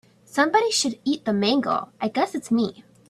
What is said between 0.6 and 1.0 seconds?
should